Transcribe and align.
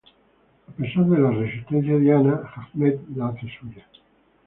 A 0.67 0.71
pesar 0.71 1.05
de 1.05 1.19
la 1.19 1.29
resistencia 1.29 1.93
de 1.93 1.99
Diana, 1.99 2.41
Ahmed 2.55 3.01
la 3.15 3.27
hace 3.27 3.41
suya. 3.59 3.85